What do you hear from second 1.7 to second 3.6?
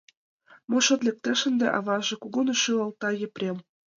аваже?— кугун шӱлалта Епрем.